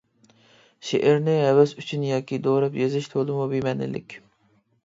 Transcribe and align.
شېئىرنى 0.91 1.35
ھەۋەس 1.41 1.75
ئۈچۈن 1.81 2.07
ياكى 2.07 2.39
دوراپ 2.49 2.81
يېزىش 2.83 3.13
تولىمۇ 3.15 3.47
بىمەنىلىك. 3.55 4.21